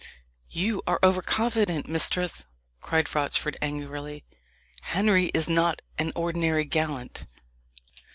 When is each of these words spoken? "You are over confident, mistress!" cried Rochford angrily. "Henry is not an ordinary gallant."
"You 0.49 0.81
are 0.87 0.97
over 1.03 1.21
confident, 1.21 1.87
mistress!" 1.87 2.47
cried 2.79 3.13
Rochford 3.13 3.55
angrily. 3.61 4.23
"Henry 4.81 5.25
is 5.35 5.47
not 5.47 5.83
an 5.99 6.11
ordinary 6.15 6.65
gallant." 6.65 7.27